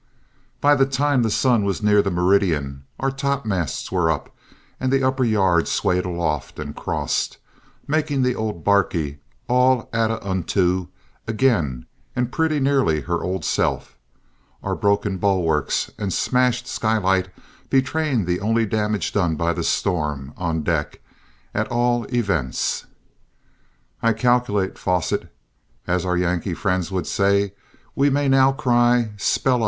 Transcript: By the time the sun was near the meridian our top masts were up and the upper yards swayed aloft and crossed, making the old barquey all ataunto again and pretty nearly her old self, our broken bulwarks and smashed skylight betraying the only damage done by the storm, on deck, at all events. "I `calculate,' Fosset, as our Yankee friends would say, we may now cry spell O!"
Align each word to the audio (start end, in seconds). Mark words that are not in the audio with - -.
By 0.61 0.73
the 0.73 0.87
time 0.87 1.21
the 1.21 1.29
sun 1.29 1.63
was 1.63 1.83
near 1.83 2.01
the 2.01 2.09
meridian 2.09 2.85
our 2.99 3.11
top 3.11 3.45
masts 3.45 3.91
were 3.91 4.09
up 4.09 4.35
and 4.79 4.91
the 4.91 5.03
upper 5.03 5.23
yards 5.23 5.69
swayed 5.69 6.05
aloft 6.05 6.57
and 6.57 6.75
crossed, 6.75 7.37
making 7.87 8.23
the 8.23 8.33
old 8.33 8.63
barquey 8.63 9.19
all 9.47 9.89
ataunto 9.93 10.87
again 11.27 11.85
and 12.15 12.31
pretty 12.31 12.59
nearly 12.59 13.01
her 13.01 13.21
old 13.23 13.45
self, 13.45 13.95
our 14.63 14.75
broken 14.75 15.19
bulwarks 15.19 15.91
and 15.99 16.11
smashed 16.11 16.65
skylight 16.65 17.29
betraying 17.69 18.25
the 18.25 18.39
only 18.39 18.65
damage 18.65 19.13
done 19.13 19.35
by 19.35 19.53
the 19.53 19.63
storm, 19.63 20.33
on 20.35 20.63
deck, 20.63 20.99
at 21.53 21.67
all 21.67 22.05
events. 22.05 22.87
"I 24.01 24.13
`calculate,' 24.13 24.79
Fosset, 24.79 25.29
as 25.85 26.07
our 26.07 26.17
Yankee 26.17 26.55
friends 26.55 26.91
would 26.91 27.05
say, 27.05 27.53
we 27.95 28.09
may 28.09 28.27
now 28.27 28.51
cry 28.51 29.11
spell 29.17 29.57
O!" 29.59 29.59